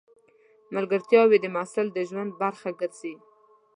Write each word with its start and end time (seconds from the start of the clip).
ملګرتیاوې 0.75 1.37
د 1.41 1.45
محصل 1.55 1.87
د 1.93 1.97
ژوند 2.09 2.31
برخه 2.41 2.69
ګرځي. 2.79 3.13